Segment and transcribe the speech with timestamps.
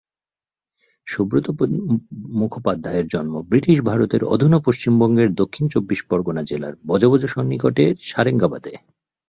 [1.07, 1.47] সুব্রত
[2.33, 8.73] মুখোপাধ্যায়ের জন্ম বৃটিশ ভারতের অধুনা পশ্চিমবঙ্গের দক্ষিণ চব্বিশ পরগনা জেলার বজবজ সন্নিকটে সারেঙ্গাবাদে।